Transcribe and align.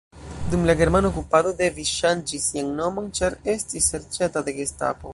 Dum 0.53 0.63
la 0.69 0.75
germana 0.79 1.11
okupado 1.11 1.51
devis 1.59 1.93
ŝanĝi 1.99 2.41
sian 2.47 2.75
nomon 2.81 3.15
ĉar 3.21 3.39
estis 3.57 3.95
serĉata 3.95 4.49
de 4.51 4.61
gestapo. 4.63 5.09